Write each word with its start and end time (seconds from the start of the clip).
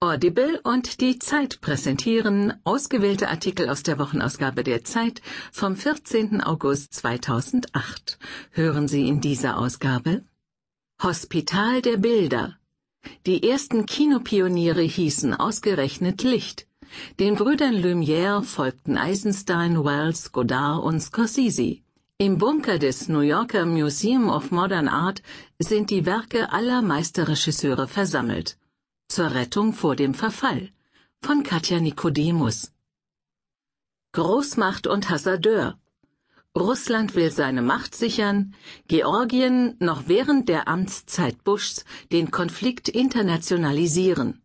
Audible 0.00 0.60
und 0.62 1.00
die 1.00 1.18
Zeit 1.18 1.62
präsentieren 1.62 2.52
ausgewählte 2.64 3.30
Artikel 3.30 3.70
aus 3.70 3.82
der 3.82 3.98
Wochenausgabe 3.98 4.62
der 4.62 4.84
Zeit 4.84 5.22
vom 5.50 5.74
14. 5.74 6.42
August 6.42 6.92
2008. 6.92 8.18
Hören 8.50 8.88
Sie 8.88 9.08
in 9.08 9.22
dieser 9.22 9.56
Ausgabe 9.56 10.22
Hospital 11.02 11.80
der 11.80 11.96
Bilder. 11.96 12.58
Die 13.24 13.48
ersten 13.48 13.86
Kinopioniere 13.86 14.82
hießen 14.82 15.32
ausgerechnet 15.32 16.22
Licht. 16.22 16.66
Den 17.18 17.34
Brüdern 17.34 17.74
Lumière 17.74 18.42
folgten 18.42 18.98
Eisenstein, 18.98 19.82
Wells, 19.82 20.30
Godard 20.30 20.84
und 20.84 21.00
Scorsese. 21.00 21.78
Im 22.18 22.36
Bunker 22.36 22.78
des 22.78 23.08
New 23.08 23.20
Yorker 23.20 23.64
Museum 23.64 24.28
of 24.28 24.50
Modern 24.50 24.88
Art 24.88 25.22
sind 25.58 25.88
die 25.88 26.04
Werke 26.04 26.52
aller 26.52 26.82
Meisterregisseure 26.82 27.88
versammelt. 27.88 28.58
Zur 29.08 29.34
Rettung 29.34 29.72
vor 29.72 29.94
dem 29.94 30.14
Verfall 30.14 30.70
von 31.22 31.44
Katja 31.44 31.80
Nikodemus. 31.80 32.72
Großmacht 34.12 34.88
und 34.88 35.08
Hasardeur. 35.10 35.78
Russland 36.56 37.14
will 37.14 37.30
seine 37.30 37.62
Macht 37.62 37.94
sichern, 37.94 38.54
Georgien 38.88 39.76
noch 39.78 40.08
während 40.08 40.48
der 40.48 40.66
Amtszeit 40.66 41.44
Bushs 41.44 41.84
den 42.10 42.32
Konflikt 42.32 42.88
internationalisieren. 42.88 44.42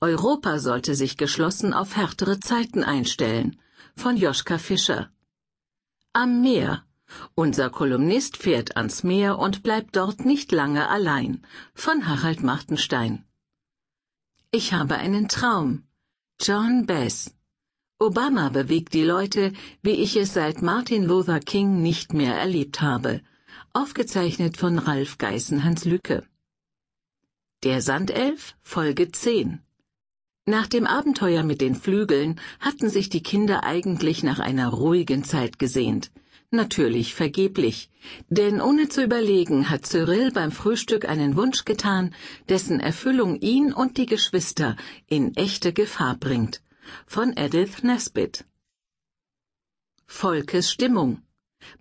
Europa 0.00 0.60
sollte 0.60 0.94
sich 0.94 1.16
geschlossen 1.16 1.74
auf 1.74 1.96
härtere 1.96 2.38
Zeiten 2.38 2.84
einstellen. 2.84 3.58
Von 3.96 4.16
Joschka 4.16 4.58
Fischer. 4.58 5.10
Am 6.12 6.40
Meer. 6.40 6.84
Unser 7.34 7.68
Kolumnist 7.68 8.36
fährt 8.36 8.76
ans 8.76 9.02
Meer 9.02 9.38
und 9.40 9.64
bleibt 9.64 9.96
dort 9.96 10.24
nicht 10.24 10.52
lange 10.52 10.88
allein. 10.88 11.44
Von 11.74 12.08
Harald 12.08 12.42
Martenstein. 12.44 13.24
Ich 14.56 14.72
habe 14.72 14.98
einen 14.98 15.26
Traum. 15.26 15.82
John 16.40 16.86
Bass. 16.86 17.34
Obama 17.98 18.50
bewegt 18.50 18.94
die 18.94 19.02
Leute, 19.02 19.52
wie 19.82 19.96
ich 20.04 20.14
es 20.14 20.32
seit 20.32 20.62
Martin 20.62 21.02
Luther 21.02 21.40
King 21.40 21.82
nicht 21.82 22.14
mehr 22.14 22.36
erlebt 22.36 22.80
habe. 22.80 23.20
Aufgezeichnet 23.72 24.56
von 24.56 24.78
Ralf 24.78 25.18
Geißenhans 25.18 25.86
Lücke. 25.86 26.22
Der 27.64 27.82
Sandelf, 27.82 28.54
Folge 28.62 29.10
10. 29.10 29.60
Nach 30.46 30.68
dem 30.68 30.86
Abenteuer 30.86 31.42
mit 31.42 31.60
den 31.60 31.74
Flügeln 31.74 32.40
hatten 32.60 32.88
sich 32.88 33.08
die 33.08 33.24
Kinder 33.24 33.64
eigentlich 33.64 34.22
nach 34.22 34.38
einer 34.38 34.68
ruhigen 34.68 35.24
Zeit 35.24 35.58
gesehnt. 35.58 36.12
Natürlich 36.54 37.14
vergeblich, 37.14 37.90
denn 38.28 38.60
ohne 38.60 38.88
zu 38.88 39.02
überlegen 39.02 39.70
hat 39.70 39.86
Cyril 39.86 40.30
beim 40.30 40.52
Frühstück 40.52 41.04
einen 41.04 41.34
Wunsch 41.34 41.64
getan, 41.64 42.14
dessen 42.48 42.78
Erfüllung 42.78 43.40
ihn 43.40 43.72
und 43.72 43.96
die 43.96 44.06
Geschwister 44.06 44.76
in 45.08 45.34
echte 45.34 45.72
Gefahr 45.72 46.14
bringt. 46.14 46.62
Von 47.06 47.36
Edith 47.36 47.82
Nesbit. 47.82 48.44
Volkes 50.06 50.70
Stimmung. 50.70 51.22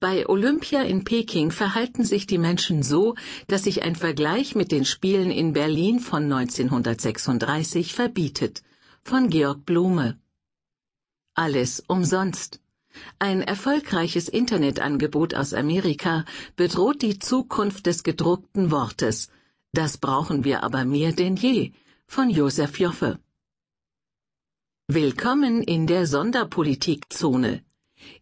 Bei 0.00 0.26
Olympia 0.26 0.80
in 0.80 1.04
Peking 1.04 1.50
verhalten 1.50 2.06
sich 2.06 2.26
die 2.26 2.38
Menschen 2.38 2.82
so, 2.82 3.14
dass 3.48 3.64
sich 3.64 3.82
ein 3.82 3.94
Vergleich 3.94 4.54
mit 4.54 4.72
den 4.72 4.86
Spielen 4.86 5.30
in 5.30 5.52
Berlin 5.52 6.00
von 6.00 6.32
1936 6.32 7.92
verbietet. 7.92 8.62
Von 9.02 9.28
Georg 9.28 9.66
Blume. 9.66 10.18
Alles 11.34 11.84
umsonst. 11.88 12.61
Ein 13.18 13.42
erfolgreiches 13.42 14.28
Internetangebot 14.28 15.34
aus 15.34 15.54
Amerika 15.54 16.24
bedroht 16.56 17.02
die 17.02 17.18
Zukunft 17.18 17.86
des 17.86 18.02
gedruckten 18.02 18.70
Wortes. 18.70 19.30
Das 19.72 19.98
brauchen 19.98 20.44
wir 20.44 20.62
aber 20.62 20.84
mehr 20.84 21.12
denn 21.12 21.36
je. 21.36 21.72
Von 22.06 22.28
Josef 22.30 22.78
Joffe. 22.78 23.18
Willkommen 24.88 25.62
in 25.62 25.86
der 25.86 26.06
Sonderpolitikzone. 26.06 27.62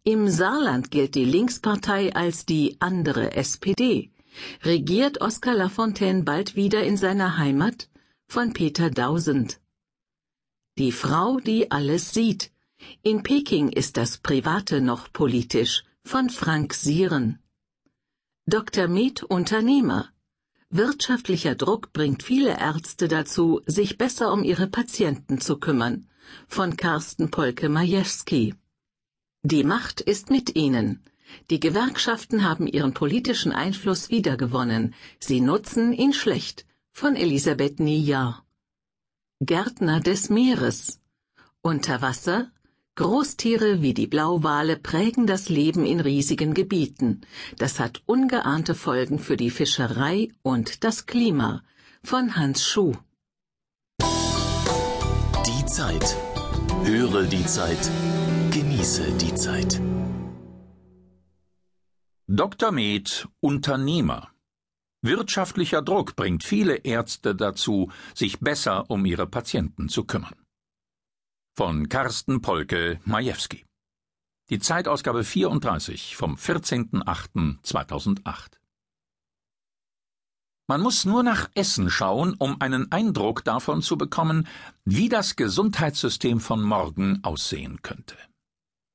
Im 0.04 0.28
Saarland 0.28 0.90
gilt 0.90 1.14
die 1.14 1.24
Linkspartei 1.24 2.14
als 2.14 2.46
die 2.46 2.77
andere 2.80 3.33
SPD. 3.33 4.11
Regiert 4.62 5.20
Oskar 5.20 5.55
Lafontaine 5.55 6.22
bald 6.22 6.55
wieder 6.55 6.84
in 6.84 6.96
seiner 6.96 7.39
Heimat? 7.39 7.89
Von 8.28 8.52
Peter 8.52 8.90
Dausend. 8.90 9.61
Die 10.78 10.92
Frau, 10.92 11.40
die 11.40 11.70
alles 11.72 12.12
sieht. 12.12 12.52
In 13.02 13.23
Peking 13.23 13.68
ist 13.70 13.96
das 13.96 14.18
Private 14.18 14.80
noch 14.80 15.13
politisch 15.13 15.85
von 16.05 16.30
Frank 16.30 16.74
Sieren. 16.74 17.39
Dr. 18.46 18.89
Med 18.89 19.23
Unternehmer. 19.23 20.11
Wirtschaftlicher 20.70 21.55
Druck 21.55 21.92
bringt 21.92 22.23
viele 22.23 22.58
Ärzte 22.58 23.08
dazu, 23.08 23.61
sich 23.67 23.98
besser 23.98 24.33
um 24.33 24.45
ihre 24.45 24.67
Patienten 24.67 25.40
zu 25.40 25.58
kümmern. 25.58 26.08
Von 26.46 26.77
Carsten 26.77 27.30
Polke-Majewski. 27.30 28.55
Die 29.42 29.64
Macht 29.64 30.01
ist 30.01 30.30
mit 30.30 30.55
ihnen. 30.57 31.02
Die 31.51 31.61
Gewerkschaften 31.61 32.45
haben 32.45 32.67
ihren 32.67 32.95
politischen 32.95 33.52
Einfluss 33.52 34.11
wiedergewonnen. 34.11 34.95
Sie 35.19 35.40
nutzen 35.40 35.92
ihn 35.92 36.13
schlecht. 36.13 36.67
Von 36.92 37.17
Elisabeth 37.17 37.80
Niejahr. 37.80 38.45
Gärtner 39.40 40.01
des 40.01 40.29
Meeres. 40.29 41.01
Unter 41.63 42.02
Wasser 42.02 42.51
Großtiere 43.00 43.80
wie 43.80 43.94
die 43.94 44.06
Blauwale 44.06 44.77
prägen 44.77 45.27
das 45.27 45.48
Leben 45.48 45.86
in 45.86 46.00
riesigen 46.00 46.52
Gebieten. 46.52 47.22
Das 47.56 47.80
hat 47.80 48.02
ungeahnte 48.05 48.74
Folgen 48.74 49.18
für 49.18 49.38
die 49.38 49.48
Fischerei 49.48 50.28
und 50.42 50.84
das 50.84 51.06
Klima. 51.06 51.62
Von 52.05 52.36
Hans 52.36 52.66
Schuh. 52.66 52.92
Die 54.02 55.64
Zeit. 55.64 56.14
Höre 56.84 57.22
die 57.22 57.46
Zeit. 57.46 57.90
Genieße 58.50 59.12
die 59.12 59.34
Zeit. 59.34 59.80
Dr. 62.27 62.70
Med 62.70 63.28
Unternehmer. 63.40 64.28
Wirtschaftlicher 65.00 65.80
Druck 65.80 66.16
bringt 66.16 66.44
viele 66.44 66.74
Ärzte 66.77 67.34
dazu, 67.34 67.90
sich 68.14 68.40
besser 68.40 68.90
um 68.90 69.06
ihre 69.06 69.27
Patienten 69.27 69.89
zu 69.89 70.05
kümmern 70.05 70.36
von 71.56 71.88
Carsten 71.88 72.40
Polke 72.40 73.00
Majewski. 73.05 73.66
Die 74.50 74.58
Zeitausgabe 74.58 75.24
34 75.24 76.16
vom 76.16 76.34
14.08.2008. 76.34 78.58
Man 80.68 80.80
muss 80.80 81.05
nur 81.05 81.22
nach 81.22 81.50
Essen 81.55 81.90
schauen, 81.90 82.34
um 82.39 82.60
einen 82.60 82.92
Eindruck 82.92 83.44
davon 83.44 83.83
zu 83.83 83.98
bekommen, 83.98 84.46
wie 84.84 85.08
das 85.08 85.34
Gesundheitssystem 85.34 86.39
von 86.39 86.62
morgen 86.62 87.18
aussehen 87.22 87.83
könnte. 87.83 88.16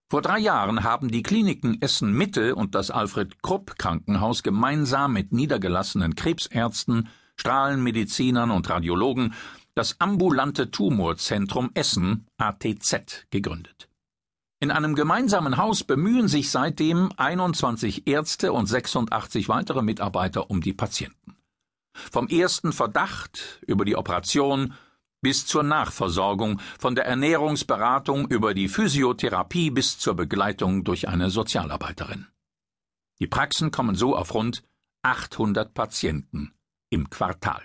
Vor 0.09 0.21
drei 0.21 0.39
Jahren 0.39 0.83
haben 0.83 1.09
die 1.09 1.23
Kliniken 1.23 1.81
Essen 1.81 2.13
Mitte 2.13 2.55
und 2.55 2.75
das 2.75 2.91
Alfred 2.91 3.41
Krupp 3.41 3.77
Krankenhaus 3.77 4.43
gemeinsam 4.43 5.13
mit 5.13 5.33
niedergelassenen 5.33 6.15
Krebsärzten, 6.15 7.09
Strahlenmedizinern 7.35 8.51
und 8.51 8.69
Radiologen 8.69 9.33
das 9.75 9.99
ambulante 9.99 10.71
Tumorzentrum 10.71 11.71
Essen 11.73 12.25
ATZ 12.37 13.27
gegründet. 13.29 13.89
In 14.61 14.71
einem 14.71 14.95
gemeinsamen 14.95 15.57
Haus 15.57 15.83
bemühen 15.83 16.27
sich 16.29 16.49
seitdem 16.49 17.11
21 17.17 18.07
Ärzte 18.07 18.53
und 18.53 18.67
86 18.67 19.49
weitere 19.49 19.81
Mitarbeiter 19.81 20.49
um 20.49 20.61
die 20.61 20.73
Patienten. 20.73 21.35
Vom 21.93 22.27
ersten 22.27 22.71
Verdacht 22.71 23.61
über 23.67 23.85
die 23.85 23.97
Operation 23.97 24.73
bis 25.21 25.45
zur 25.45 25.63
Nachversorgung, 25.63 26.61
von 26.79 26.95
der 26.95 27.05
Ernährungsberatung 27.05 28.27
über 28.27 28.53
die 28.53 28.69
Physiotherapie 28.69 29.71
bis 29.71 29.97
zur 29.97 30.15
Begleitung 30.15 30.83
durch 30.83 31.07
eine 31.07 31.29
Sozialarbeiterin. 31.29 32.27
Die 33.19 33.27
Praxen 33.27 33.71
kommen 33.71 33.95
so 33.95 34.15
auf 34.15 34.33
rund 34.33 34.63
800 35.03 35.73
Patienten 35.73 36.53
im 36.89 37.09
Quartal. 37.09 37.63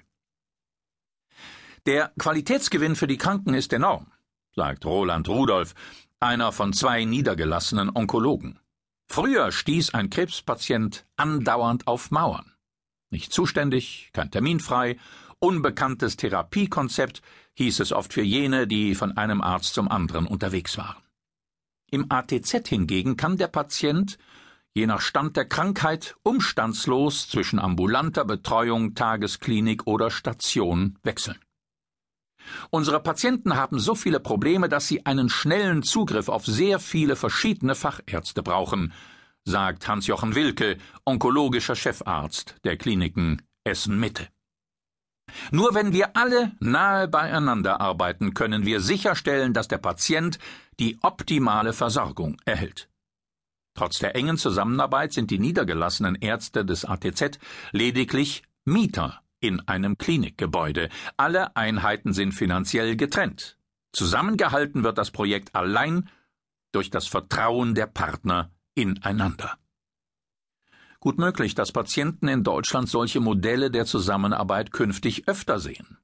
Der 1.87 2.13
Qualitätsgewinn 2.19 2.95
für 2.95 3.07
die 3.07 3.17
Kranken 3.17 3.55
ist 3.55 3.73
enorm, 3.73 4.13
sagt 4.55 4.85
Roland 4.85 5.29
Rudolph, 5.29 5.75
einer 6.19 6.53
von 6.53 6.75
zwei 6.75 7.05
niedergelassenen 7.05 7.91
Onkologen. 7.95 8.59
Früher 9.07 9.51
stieß 9.51 9.95
ein 9.95 10.11
Krebspatient 10.11 11.07
andauernd 11.17 11.87
auf 11.87 12.11
Mauern. 12.11 12.53
Nicht 13.09 13.33
zuständig, 13.33 14.11
kein 14.13 14.31
Termin 14.31 14.61
frei, 14.61 14.99
unbekanntes 15.39 16.17
Therapiekonzept, 16.17 17.23
hieß 17.55 17.81
es 17.81 17.93
oft 17.93 18.13
für 18.13 18.23
jene, 18.23 18.67
die 18.67 18.95
von 18.95 19.17
einem 19.17 19.41
Arzt 19.41 19.75
zum 19.75 19.91
anderen 19.91 20.27
unterwegs 20.27 20.77
waren. 20.77 21.03
Im 21.91 22.07
ATZ 22.11 22.69
hingegen 22.69 23.17
kann 23.17 23.39
der 23.39 23.49
Patient, 23.49 24.19
je 24.75 24.87
nach 24.87 25.01
Stand 25.01 25.37
der 25.37 25.47
Krankheit, 25.47 26.15
umstandslos 26.23 27.29
zwischen 27.29 27.59
ambulanter 27.59 28.25
Betreuung, 28.25 28.95
Tagesklinik 28.95 29.87
oder 29.87 30.11
Station 30.11 30.99
wechseln. 31.03 31.39
Unsere 32.71 33.01
Patienten 33.01 33.57
haben 33.57 33.79
so 33.79 33.95
viele 33.95 34.21
Probleme, 34.21 34.69
dass 34.69 34.89
sie 34.89 35.07
einen 35.07 35.29
schnellen 35.29 35.83
Zugriff 35.83 36.29
auf 36.29 36.47
sehr 36.47 36.79
viele 36.79 37.17
verschiedene 37.17 37.75
Fachärzte 37.75 38.43
brauchen, 38.43 38.93
sagt 39.45 39.89
Hans-Jochen 39.89 40.35
Wilke, 40.35 40.77
onkologischer 41.05 41.77
Chefarzt 41.77 42.57
der 42.65 42.77
Kliniken 42.77 43.43
Essen 43.65 43.99
Mitte. 43.99 44.29
Nur 45.51 45.75
wenn 45.75 45.93
wir 45.93 46.17
alle 46.17 46.53
nahe 46.61 47.09
beieinander 47.09 47.81
arbeiten, 47.81 48.35
können 48.35 48.67
wir 48.67 48.81
sicherstellen, 48.81 49.53
dass 49.53 49.69
der 49.69 49.79
Patient 49.79 50.39
die 50.81 50.99
optimale 51.03 51.73
Versorgung 51.73 52.37
erhält. 52.45 52.89
Trotz 53.75 53.99
der 54.01 54.17
engen 54.17 54.37
Zusammenarbeit 54.37 55.13
sind 55.13 55.31
die 55.31 55.39
niedergelassenen 55.39 56.17
Ärzte 56.17 56.65
des 56.65 56.85
ATZ 56.85 57.39
lediglich 57.71 58.43
Mieter 58.65 59.23
in 59.41 59.61
einem 59.69 59.99
Klinikgebäude. 59.99 60.89
Alle 61.17 61.57
Einheiten 61.57 62.13
sind 62.13 62.33
finanziell 62.33 62.97
getrennt. 62.97 63.59
Zusammengehalten 63.93 64.85
wird 64.85 64.99
das 64.99 65.11
Projekt 65.11 65.55
allein 65.55 66.09
durch 66.73 66.91
das 66.91 67.07
Vertrauen 67.07 67.75
der 67.75 67.87
Partner 67.87 68.53
ineinander. 68.75 69.59
Gut 71.01 71.19
möglich, 71.19 71.55
dass 71.55 71.73
Patienten 71.73 72.29
in 72.29 72.45
Deutschland 72.45 72.89
solche 72.89 73.21
Modelle 73.21 73.71
der 73.71 73.87
Zusammenarbeit 73.87 74.71
künftig 74.71 75.29
öfter 75.29 75.59
sehen. 75.59 75.97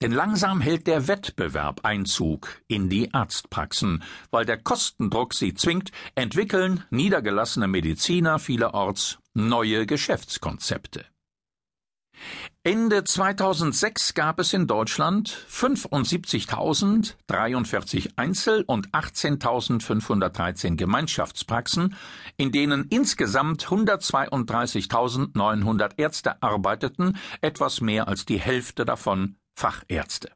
Denn 0.00 0.12
langsam 0.12 0.60
hält 0.60 0.86
der 0.86 1.08
Wettbewerb 1.08 1.80
Einzug 1.84 2.62
in 2.68 2.88
die 2.88 3.12
Arztpraxen, 3.12 4.04
weil 4.30 4.44
der 4.44 4.58
Kostendruck 4.62 5.34
sie 5.34 5.54
zwingt, 5.54 5.90
entwickeln 6.14 6.84
niedergelassene 6.90 7.66
Mediziner 7.66 8.38
vielerorts 8.38 9.18
neue 9.34 9.86
Geschäftskonzepte. 9.86 11.04
Ende 12.68 13.02
2006 13.02 14.12
gab 14.12 14.38
es 14.38 14.52
in 14.52 14.66
Deutschland 14.66 15.30
75.043 15.50 18.10
Einzel- 18.16 18.62
und 18.66 18.90
18.513 18.90 20.76
Gemeinschaftspraxen, 20.76 21.96
in 22.36 22.52
denen 22.52 22.84
insgesamt 22.90 23.68
132.900 23.68 25.92
Ärzte 25.96 26.42
arbeiteten, 26.42 27.16
etwas 27.40 27.80
mehr 27.80 28.06
als 28.06 28.26
die 28.26 28.38
Hälfte 28.38 28.84
davon 28.84 29.36
Fachärzte. 29.54 30.28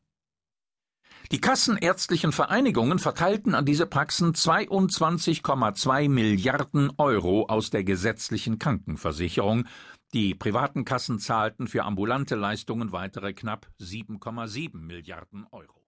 Die 1.33 1.41
kassenärztlichen 1.41 2.31
Vereinigungen 2.31 2.99
verteilten 2.99 3.55
an 3.55 3.65
diese 3.65 3.87
Praxen 3.87 4.35
22,2 4.35 6.11
Milliarden 6.11 6.93
Euro 6.99 7.47
aus 7.47 7.71
der 7.71 7.85
gesetzlichen 7.85 8.59
Krankenversicherung, 8.59 9.65
die 10.13 10.35
privaten 10.35 10.85
Kassen 10.85 11.19
zahlten 11.19 11.69
für 11.69 11.85
ambulante 11.85 12.35
Leistungen 12.35 12.93
weitere 12.93 13.33
knapp 13.33 13.67
7,7 13.81 14.77
Milliarden 14.77 15.47
Euro. 15.53 15.82